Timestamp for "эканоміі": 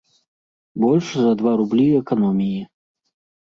2.01-2.57